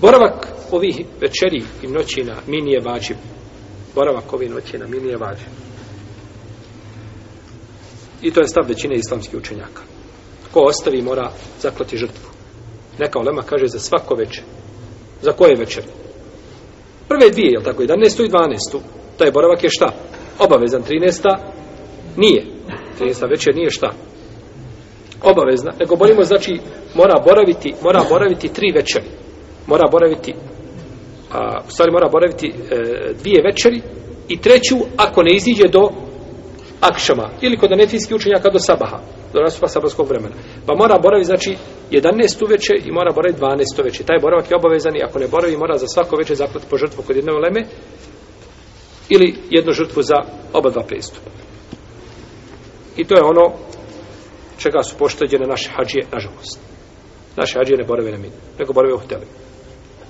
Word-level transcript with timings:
Boravak 0.00 0.46
ovih 0.70 0.96
večeri 1.20 1.62
i 1.82 1.86
noći 1.86 2.24
na 2.24 2.34
mini 2.46 2.72
je 2.72 2.80
vađiv. 2.80 3.16
Boravak 3.94 4.32
ovih 4.32 4.50
noći 4.50 4.78
na 4.78 4.86
mini 4.86 5.08
je 5.08 5.16
vađiv. 5.16 5.48
I 8.22 8.30
to 8.30 8.40
je 8.40 8.48
stav 8.48 8.64
većine 8.68 8.94
islamskih 8.94 9.38
učenjaka. 9.38 9.82
Ko 10.52 10.60
ostavi 10.60 11.02
mora 11.02 11.30
zaklati 11.60 11.96
žrtvu. 11.96 12.30
Neka 12.98 13.18
olema 13.18 13.42
kaže 13.42 13.66
za 13.66 13.78
svako 13.78 14.14
večer. 14.14 14.44
Za 15.22 15.32
koje 15.32 15.56
večer? 15.56 15.84
Prve 17.08 17.30
dvije, 17.30 17.50
je 17.50 17.64
tako? 17.64 17.82
11. 17.82 18.24
i 18.24 18.28
12. 18.28 18.80
Taj 19.18 19.30
boravak 19.30 19.64
je 19.64 19.70
šta? 19.70 19.92
Obavezan. 20.38 20.82
13. 20.82 21.36
Nije. 22.16 22.46
13. 23.00 23.30
večer 23.30 23.54
nije 23.56 23.70
šta? 23.70 23.92
Obavezna. 25.22 25.72
Nego 25.80 25.96
bolimo, 25.96 26.22
znači, 26.22 26.60
mora 26.94 27.14
boraviti, 27.24 27.74
mora 27.82 28.04
boraviti 28.10 28.48
tri 28.48 28.72
večeri. 28.74 29.06
Mora 29.68 29.84
boraviti 29.92 30.34
a, 31.32 31.60
u 31.68 31.70
stvari 31.70 31.92
mora 31.92 32.08
boraviti 32.08 32.48
e, 32.48 32.54
dvije 33.20 33.42
večeri 33.42 33.80
i 34.28 34.40
treću 34.40 34.76
ako 34.96 35.22
ne 35.22 35.36
iziđe 35.36 35.68
do 35.68 35.88
akšama 36.80 37.30
ili 37.40 37.56
kod 37.56 37.72
anefijskih 37.72 38.16
učenjaka 38.16 38.50
do 38.50 38.58
sabaha 38.58 38.98
do 39.32 39.40
nastupa 39.40 39.68
sabarskog 39.68 40.08
vremena. 40.08 40.34
Pa 40.66 40.74
mora 40.74 40.98
boraviti 40.98 41.26
znači 41.26 41.56
11 41.90 42.44
uveče 42.44 42.74
i 42.84 42.92
mora 42.92 43.12
boraviti 43.12 43.40
12 43.40 43.80
uveče 43.80 44.04
taj 44.04 44.18
boravak 44.22 44.50
je 44.50 44.56
obavezan 44.56 44.96
i 44.96 45.02
ako 45.02 45.18
ne 45.18 45.28
boravi 45.28 45.56
mora 45.56 45.78
za 45.78 45.86
svako 45.86 46.16
veče 46.16 46.34
zaklati 46.34 46.66
po 46.70 46.76
žrtvu 46.76 47.02
kod 47.06 47.16
jedne 47.16 47.32
oleme 47.32 47.60
ili 49.08 49.34
jednu 49.50 49.72
žrtvu 49.72 50.02
za 50.02 50.16
oba 50.52 50.70
dva 50.70 50.82
pristupa 50.82 51.30
i 52.96 53.04
to 53.04 53.14
je 53.14 53.22
ono 53.22 53.52
čega 54.58 54.82
su 54.82 54.96
pošteđene 54.98 55.46
naše 55.46 55.70
hađije 55.76 56.06
nažalost. 56.12 56.60
Naše 57.36 57.58
hađije 57.58 57.78
ne 57.78 57.84
borave 57.84 58.10
na 58.10 58.18
minu 58.18 58.34
nego 58.58 58.72
borave 58.72 58.94
u 58.94 58.98
hotelima 58.98 59.30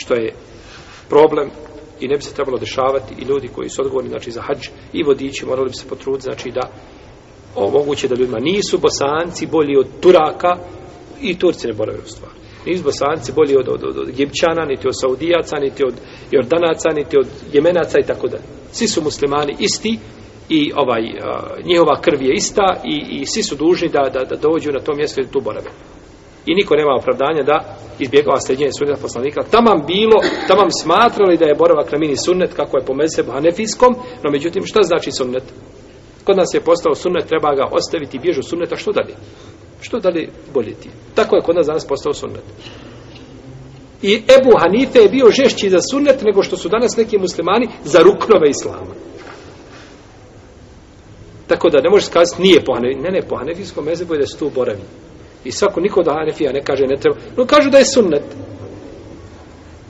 što 0.00 0.14
je 0.14 0.34
problem 1.08 1.50
i 2.00 2.08
ne 2.08 2.16
bi 2.16 2.22
se 2.22 2.34
trebalo 2.34 2.58
dešavati 2.58 3.14
i 3.18 3.24
ljudi 3.24 3.48
koji 3.48 3.68
su 3.68 3.82
odgovorni 3.82 4.10
znači 4.10 4.30
za 4.30 4.42
hađ 4.42 4.68
i 4.92 5.02
vodiči 5.02 5.46
morali 5.46 5.68
bi 5.68 5.76
se 5.76 5.88
potruditi 5.88 6.24
znači 6.24 6.50
da 6.50 6.70
omoguće 7.54 8.08
da 8.08 8.14
ljudima 8.14 8.38
nisu 8.38 8.78
bosanci 8.78 9.46
bolji 9.46 9.76
od 9.76 9.86
Turaka 10.00 10.56
i 11.20 11.38
Turci 11.38 11.66
ne 11.66 11.72
borave 11.72 11.98
u 11.98 12.08
stvari. 12.08 12.34
Nisu 12.66 12.84
bosanci 12.84 13.32
bolji 13.32 13.56
od, 13.56 13.68
od, 13.68 13.84
od, 13.84 13.98
od 13.98 14.08
Egipćana 14.08 14.64
niti 14.64 14.88
od 14.88 14.94
Saudijaca 15.00 15.56
niti 15.56 15.84
od 15.84 15.94
Jordanaca 16.30 16.88
niti 16.94 17.18
od 17.18 17.26
Jemenaca 17.52 17.98
i 17.98 18.06
tako 18.06 18.28
dalje. 18.28 18.44
Svi 18.72 18.88
su 18.88 19.02
muslimani 19.02 19.56
isti 19.58 19.98
i 20.48 20.72
ovaj 20.76 21.02
a, 21.22 21.40
njihova 21.64 22.00
krv 22.00 22.22
je 22.22 22.32
ista 22.34 22.80
i, 22.84 23.20
i 23.20 23.26
svi 23.26 23.42
su 23.42 23.56
dužni 23.56 23.88
da, 23.88 24.10
da, 24.12 24.24
da 24.24 24.36
dođu 24.36 24.72
na 24.72 24.80
to 24.80 24.94
mjesto 24.94 25.20
i 25.20 25.24
da 25.24 25.30
tu 25.30 25.40
borave 25.40 25.70
i 26.50 26.54
niko 26.54 26.74
nema 26.76 26.94
opravdanja 27.00 27.42
da 27.42 27.56
izbjegava 27.98 28.40
sljeđenje 28.40 28.70
sunneta 28.78 29.02
poslanika. 29.02 29.42
Tamam 29.50 29.78
bilo, 29.86 30.18
tamam 30.48 30.68
smatrali 30.82 31.36
da 31.36 31.46
je 31.46 31.54
boravak 31.54 31.92
na 31.92 31.98
mini 31.98 32.16
sunnet, 32.16 32.54
kako 32.54 32.78
je 32.78 32.84
po 32.84 32.94
mesebu 32.94 33.30
hanefijskom, 33.32 33.92
no 34.22 34.30
međutim, 34.30 34.62
šta 34.66 34.82
znači 34.82 35.10
sunnet? 35.12 35.42
Kod 36.24 36.36
nas 36.36 36.54
je 36.54 36.60
postao 36.60 36.94
sunnet, 36.94 37.26
treba 37.26 37.54
ga 37.54 37.68
ostaviti 37.72 38.18
bježu 38.18 38.42
sunneta, 38.42 38.76
što 38.76 38.92
dalje? 38.92 39.14
Što 39.80 39.98
dalje 39.98 40.28
bolje 40.54 40.74
ti? 40.74 40.90
Tako 41.14 41.36
je 41.36 41.42
kod 41.42 41.56
nas 41.56 41.66
danas 41.66 41.86
postao 41.86 42.12
sunnet. 42.12 42.44
I 44.02 44.14
Ebu 44.14 44.52
Hanife 44.60 44.98
je 44.98 45.08
bio 45.08 45.30
žešći 45.30 45.70
za 45.70 45.80
sunnet 45.90 46.22
nego 46.22 46.42
što 46.42 46.56
su 46.56 46.68
danas 46.68 46.96
neki 46.96 47.18
muslimani 47.18 47.68
za 47.84 47.98
ruknove 47.98 48.50
islama. 48.50 48.94
Tako 51.46 51.70
da 51.70 51.80
ne 51.80 51.90
možeš 51.90 52.08
kazati 52.08 52.42
nije 52.42 52.64
po 52.64 52.74
hanefijskom, 52.74 53.04
ne 53.04 53.20
ne, 53.20 53.28
po 53.28 53.36
hanefijskom 53.36 53.84
mezebu 53.84 54.14
je 54.14 54.20
da 54.20 54.26
se 54.26 54.38
tu 54.38 54.50
boravi. 54.54 54.82
I 55.44 55.52
svako, 55.52 55.80
niko 55.80 56.02
da 56.02 56.12
Hanefija 56.12 56.52
ne 56.52 56.62
kaže 56.62 56.86
ne 56.86 56.96
treba. 56.96 57.16
No 57.36 57.46
kažu 57.46 57.70
da 57.70 57.78
je 57.78 57.84
sunnet. 57.84 58.24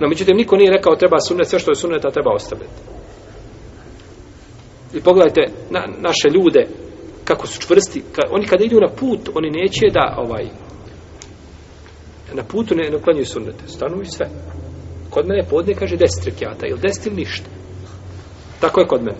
No 0.00 0.08
međutim, 0.08 0.36
niko 0.36 0.56
nije 0.56 0.72
rekao 0.72 0.96
treba 0.96 1.18
sunnet, 1.20 1.48
sve 1.48 1.58
što 1.58 1.70
je 1.70 1.74
sunnet, 1.74 2.04
a 2.04 2.10
treba 2.10 2.34
ostaviti. 2.34 2.70
I 4.94 5.00
pogledajte 5.00 5.52
na, 5.70 5.86
naše 5.98 6.28
ljude, 6.34 6.66
kako 7.24 7.46
su 7.46 7.60
čvrsti. 7.60 8.02
Ka, 8.12 8.22
oni 8.30 8.46
kada 8.46 8.64
idu 8.64 8.80
na 8.80 8.88
put, 8.88 9.28
oni 9.34 9.50
neće 9.50 9.86
da 9.92 10.14
ovaj 10.18 10.48
na 12.34 12.42
putu 12.42 12.74
ne, 12.74 12.90
ne 12.90 12.96
uklanjuju 12.96 13.26
sunnete. 13.26 13.64
stanuju 13.66 14.04
sve. 14.04 14.28
Kod 15.10 15.26
mene 15.26 15.42
podne 15.50 15.74
kaže 15.74 15.96
deset 15.96 16.24
rekiata, 16.24 16.66
ili 16.66 16.80
deset 16.80 17.06
ili 17.06 17.16
ništa. 17.16 17.50
Tako 18.60 18.80
je 18.80 18.86
kod 18.86 19.02
mene. 19.02 19.18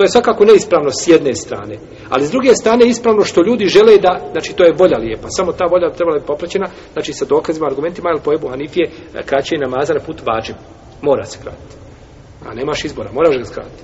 To 0.00 0.04
je 0.04 0.08
svakako 0.08 0.44
neispravno 0.44 0.90
s 0.90 1.08
jedne 1.08 1.34
strane. 1.34 1.76
Ali 2.08 2.26
s 2.26 2.30
druge 2.30 2.54
strane 2.54 2.86
ispravno 2.86 3.24
što 3.24 3.42
ljudi 3.42 3.66
žele 3.66 3.98
da, 3.98 4.20
znači 4.32 4.52
to 4.56 4.64
je 4.64 4.74
volja 4.78 4.98
lijepa. 4.98 5.28
Samo 5.28 5.52
ta 5.52 5.64
volja 5.64 5.90
trebala 5.90 6.16
biti 6.16 6.26
popraćena, 6.26 6.66
znači 6.92 7.12
sa 7.12 7.24
dokazima, 7.24 7.66
argumentima, 7.66 8.10
ili 8.10 8.20
po 8.24 8.32
Ebu 8.32 8.48
Hanifije 8.48 8.86
eh, 8.88 9.22
kraće 9.22 9.56
namaza 9.56 9.94
na 9.94 10.00
put 10.00 10.22
vađim. 10.26 10.54
Mora 11.02 11.24
se 11.24 11.38
kratiti. 11.42 11.74
A 12.46 12.54
nemaš 12.54 12.84
izbora, 12.84 13.12
moraš 13.12 13.36
ga 13.36 13.44
skratiti. 13.44 13.82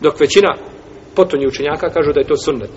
Dok 0.00 0.20
većina 0.20 0.48
potonji 1.14 1.46
učenjaka 1.46 1.90
kažu 1.90 2.12
da 2.12 2.20
je 2.20 2.30
to 2.30 2.36
sunnet. 2.36 2.74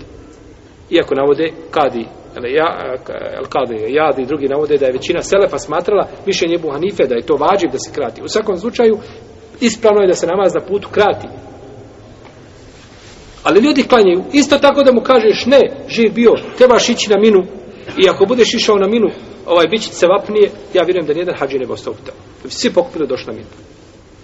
Iako 0.90 1.14
navode 1.14 1.52
kadi, 1.70 2.06
ali 2.36 2.52
ja, 2.52 2.68
eh, 2.84 3.38
el 3.38 3.46
kadi, 3.54 3.74
jadi 3.98 4.22
i 4.22 4.30
drugi 4.30 4.48
navode 4.48 4.76
da 4.76 4.86
je 4.86 4.92
većina 4.98 5.22
selefa 5.22 5.58
smatrala 5.58 6.08
mišljenje 6.26 6.54
Ebu 6.54 6.70
Hanife 6.70 7.04
da 7.06 7.14
je 7.14 7.26
to 7.28 7.36
vađiv 7.36 7.70
da 7.72 7.78
se 7.78 7.92
krati. 7.92 8.22
U 8.22 8.28
svakom 8.28 8.56
slučaju, 8.56 8.94
ispravno 9.60 10.00
je 10.00 10.08
da 10.12 10.14
se 10.14 10.26
namaz 10.26 10.54
na 10.54 10.60
putu 10.60 10.88
krati. 10.88 11.28
Ali 13.44 13.60
ljudi 13.60 13.82
klanjaju. 13.82 14.24
Isto 14.32 14.58
tako 14.58 14.82
da 14.82 14.92
mu 14.92 15.00
kažeš 15.00 15.46
ne, 15.46 15.60
živ 15.88 16.12
bio, 16.14 16.32
trebaš 16.56 16.88
ići 16.88 17.10
na 17.10 17.18
minu. 17.18 17.42
I 17.98 18.08
ako 18.08 18.26
budeš 18.26 18.54
išao 18.54 18.76
na 18.76 18.88
minu, 18.88 19.08
ovaj 19.46 19.66
bit 19.66 19.82
će 19.82 19.92
se 19.92 20.06
vapnije, 20.06 20.50
ja 20.74 20.82
vjerujem 20.82 21.06
da 21.06 21.14
nijedan 21.14 21.36
hađi 21.38 21.58
ne 21.58 21.66
bi 21.66 21.72
ostao 21.72 21.94
tamo. 22.06 22.18
Svi 22.48 22.72
pokupili 22.72 23.08
došli 23.08 23.26
na 23.26 23.32
minu. 23.32 23.48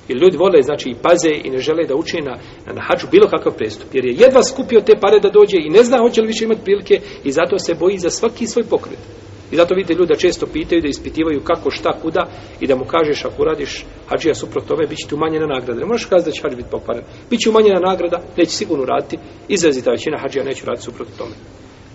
I 0.08 0.12
ljudi 0.12 0.36
vole, 0.36 0.62
znači, 0.62 0.91
i 0.91 0.94
paze 1.03 1.31
i 1.44 1.50
ne 1.50 1.58
žele 1.58 1.84
da 1.88 1.94
uče 1.94 2.19
na, 2.19 2.34
na, 2.66 2.72
na 2.72 2.82
hađu 2.88 3.06
bilo 3.10 3.28
kakav 3.28 3.53
prestup. 3.53 3.94
Jer 3.94 4.04
je 4.04 4.16
jedva 4.19 4.42
skupio 4.42 4.81
te 4.81 4.92
pare 5.00 5.20
da 5.20 5.28
dođe 5.28 5.56
i 5.60 5.70
ne 5.70 5.84
zna 5.84 5.98
hoće 5.98 6.20
li 6.20 6.26
više 6.26 6.44
imati 6.44 6.64
prilike 6.64 7.00
i 7.25 7.32
zato 7.32 7.58
se 7.58 7.75
boji 7.75 7.98
za 7.98 8.10
svaki 8.10 8.47
svoj 8.47 8.64
pokret. 8.64 8.98
I 9.53 9.56
zato 9.56 9.75
vidite 9.75 9.94
ljuda 9.94 10.15
često 10.15 10.47
pitaju 10.47 10.83
da 10.83 10.88
ispitivaju 10.88 11.41
kako, 11.44 11.71
šta, 11.71 11.93
kuda 12.03 12.27
i 12.61 12.66
da 12.66 12.77
mu 12.77 12.84
kažeš 12.84 13.25
ako 13.25 13.44
radiš 13.44 13.84
hađija 14.09 14.34
suprot 14.34 14.66
tome, 14.66 14.87
bit 14.87 14.99
će 14.99 15.09
ti 15.09 15.15
umanjena 15.15 15.47
nagrada. 15.47 15.81
Ne 15.81 15.87
možeš 15.87 16.06
kazati 16.06 16.31
da 16.31 16.34
će 16.34 16.43
hađ 16.43 16.55
biti 16.56 16.71
pokvaren. 16.71 17.05
Biće 17.31 17.50
umanjena 17.50 17.81
nagrada, 17.81 18.21
neće 18.37 18.50
sigurno 18.50 18.84
raditi. 18.84 19.19
Izrazita 19.49 19.91
većina 19.91 20.19
hađija 20.19 20.44
neće 20.44 20.66
raditi 20.66 20.84
suprot 20.84 21.09
tome. 21.19 21.34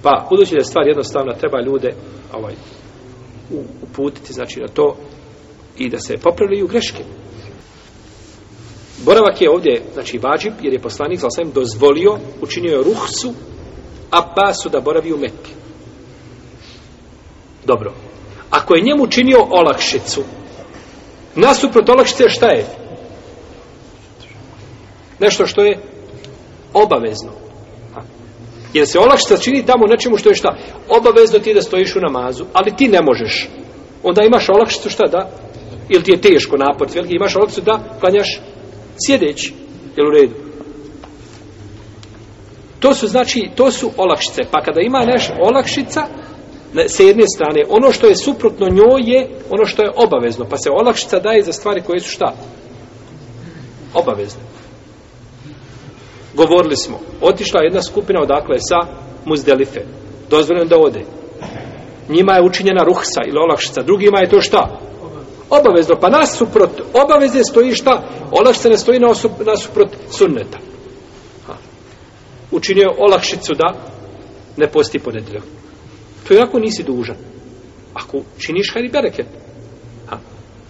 Pa, 0.04 0.28
budući 0.30 0.52
da 0.52 0.60
je 0.60 0.64
stvar 0.64 0.88
jednostavna, 0.88 1.34
treba 1.34 1.62
ljude 1.62 1.94
ovaj, 2.34 2.54
uputiti 3.82 4.34
znači, 4.34 4.60
na 4.60 4.68
to 4.68 4.98
i 5.78 5.90
da 5.90 6.00
se 6.00 6.18
popravljaju 6.18 6.68
greške. 6.68 7.04
Boravak 9.06 9.42
je 9.42 9.50
ovdje, 9.50 9.82
znači, 9.94 10.18
vađib, 10.18 10.54
jer 10.62 10.74
je 10.74 10.80
poslanik, 10.80 11.20
za 11.20 11.28
dozvolio, 11.54 12.18
učinio 12.42 12.78
je 12.78 12.84
ruhsu, 12.84 13.34
Abbasu 14.12 14.70
da 14.70 14.82
boravi 14.82 15.14
u 15.14 15.18
Mekke. 15.18 15.65
Dobro. 17.66 17.94
Ako 18.50 18.76
je 18.76 18.84
njemu 18.84 19.08
činio 19.08 19.48
olakšicu, 19.50 20.24
nasuprot 21.36 21.90
olakšice 21.90 22.30
šta 22.30 22.48
je? 22.48 22.66
Nešto 25.20 25.46
što 25.46 25.62
je 25.62 25.80
obavezno. 26.74 27.32
Jer 28.74 28.88
se 28.88 29.00
olakšica 29.00 29.38
čini 29.38 29.66
tamo 29.66 29.88
nečemu 29.88 30.18
što 30.18 30.30
je 30.30 30.36
šta? 30.36 30.58
Obavezno 30.90 31.40
ti 31.40 31.54
da 31.54 31.62
stojiš 31.62 31.96
u 31.96 32.00
namazu, 32.00 32.46
ali 32.54 32.76
ti 32.76 32.88
ne 32.88 33.02
možeš. 33.02 33.50
Onda 34.04 34.24
imaš 34.24 34.50
olakšicu 34.50 34.90
šta 34.90 35.04
da? 35.08 35.30
Ili 35.90 36.04
ti 36.04 36.12
je 36.12 36.22
teško 36.22 36.58
napor, 36.58 36.88
veliki, 36.94 37.16
imaš 37.16 37.36
olakšicu 37.36 37.62
da 37.62 37.98
klanjaš 38.00 38.42
sjedeći. 39.06 39.54
Jel 39.96 40.08
u 40.08 40.12
redu? 40.12 40.34
To 42.80 42.94
su 42.94 43.08
znači, 43.08 43.50
to 43.56 43.72
su 43.72 43.92
olakšice. 43.98 44.42
Pa 44.52 44.62
kada 44.62 44.82
ima 44.82 45.00
neš 45.06 45.30
olakšica, 45.40 46.08
sa 46.88 47.04
jedne 47.04 47.24
strane, 47.36 47.64
ono 47.70 47.92
što 47.92 48.08
je 48.08 48.16
suprotno 48.16 48.68
njoj 48.70 49.02
je 49.06 49.30
ono 49.50 49.66
što 49.66 49.84
je 49.84 49.92
obavezno, 49.96 50.46
pa 50.50 50.58
se 50.58 50.70
olakšica 50.72 51.20
daje 51.20 51.42
za 51.42 51.54
stvari 51.54 51.82
koje 51.82 52.00
su 52.00 52.10
šta? 52.10 52.34
Obavezne. 53.94 54.42
Govorili 56.34 56.76
smo, 56.76 57.00
otišla 57.22 57.62
jedna 57.62 57.82
skupina 57.82 58.22
odakle 58.22 58.56
sa 58.60 58.80
Muzdelife, 59.26 59.82
dozvoljeno 60.30 60.66
da 60.66 60.78
ode. 60.80 61.06
Njima 62.10 62.34
je 62.34 62.44
učinjena 62.44 62.84
ruhsa 62.84 63.22
ili 63.28 63.38
olakšica, 63.40 63.82
drugima 63.82 64.20
je 64.20 64.30
to 64.30 64.42
šta? 64.42 64.80
Obavezno, 65.50 65.96
pa 66.02 66.10
nasuprot 66.10 66.82
obaveze 66.94 67.44
stoji 67.44 67.76
šta? 67.76 68.04
Olakšica 68.32 68.70
ne 68.70 68.78
stoji 68.78 69.00
nasuprot 69.46 69.90
sunneta. 70.10 70.58
Ha. 71.48 71.54
Učinio 72.52 72.90
olakšicu 72.98 73.54
da 73.54 73.74
ne 74.58 74.68
posti 74.68 75.00
ponedeljak. 75.00 75.44
To 76.28 76.34
je 76.34 76.42
ako 76.42 76.60
nisi 76.60 76.84
dužan. 76.84 77.16
Ako 77.94 78.22
činiš 78.38 78.74
hajri 78.74 78.90
bereket. 78.90 79.28
Ha. 80.10 80.18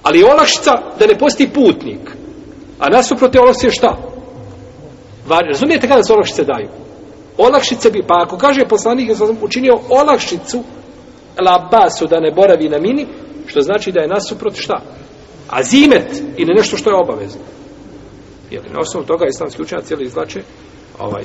Ali 0.04 0.19
je 0.19 0.25
olakšica 0.25 0.72
da 1.00 1.07
ne 1.07 1.18
posti 1.18 1.50
putnik. 1.50 2.12
A 2.80 2.90
nasuprot 2.90 3.31
te 3.31 3.40
olakšice 3.40 3.69
šta? 3.69 3.98
Var, 5.28 5.46
razumijete 5.48 5.88
kada 5.88 6.04
se 6.04 6.13
olakšice 6.13 6.44
daju? 6.44 6.69
Olakšice 7.38 7.92
bi, 7.92 8.04
pa 8.07 8.24
ako 8.25 8.38
kaže 8.38 8.68
poslanik, 8.69 9.10
ja 9.10 9.16
sam 9.16 9.38
učinio 9.42 9.80
olakšicu 9.90 10.63
Labasu 11.42 12.07
da 12.07 12.19
ne 12.19 12.31
boravi 12.31 12.69
na 12.69 12.80
mini, 12.80 13.07
što 13.48 13.62
znači 13.62 13.92
da 13.92 14.02
je 14.02 14.07
nasuprot 14.07 14.56
šta? 14.56 14.81
Azimet 15.50 16.24
ili 16.38 16.54
nešto 16.56 16.78
što 16.78 16.90
je 16.90 17.02
obavezno. 17.04 17.42
Jer 18.52 18.63
na 18.74 18.80
osnovu 18.80 19.06
toga 19.06 19.25
islamski 19.30 19.62
učenjaci 19.62 19.88
cijeli 19.88 20.06
izlače 20.06 20.42
ovaj 21.00 21.24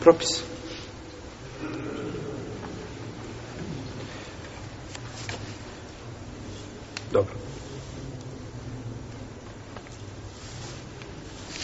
propis. 0.00 0.51
Dobro. 7.12 7.32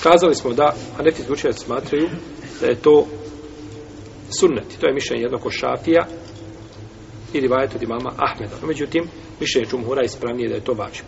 Kazali 0.03 0.35
smo 0.35 0.53
da 0.53 0.75
Hanefi 0.97 1.33
učenjaci 1.33 1.65
smatraju 1.65 2.09
da 2.61 2.67
je 2.67 2.75
to 2.75 3.07
sunnet. 4.41 4.79
To 4.81 4.87
je 4.87 4.95
mišljenje 4.95 5.23
jednog 5.23 5.41
ko 5.41 5.51
šafija 5.51 6.07
i 7.35 7.41
rivajet 7.41 7.75
od 7.75 7.83
imama 7.83 8.11
Ahmeda. 8.17 8.55
No, 8.61 8.67
međutim, 8.67 9.05
mišljenje 9.41 9.69
Čumhura 9.71 10.03
ispravnije 10.03 10.49
da 10.49 10.55
je 10.55 10.65
to 10.65 10.73
vađib. 10.73 11.07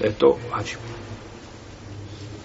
Da 0.00 0.06
je 0.06 0.12
to 0.18 0.38
vađib. 0.52 0.95